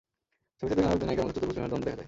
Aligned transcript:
ছবিতে 0.59 0.73
দুই 0.77 0.83
নায়ক, 0.85 0.97
দুই 0.99 1.07
নায়িকার 1.07 1.25
মধ্যে 1.27 1.37
চতুর্ভুজ 1.37 1.55
প্রেমের 1.55 1.71
দ্বন্দ্ব 1.71 1.87
দেখা 1.87 1.95
দেয়। 1.97 1.99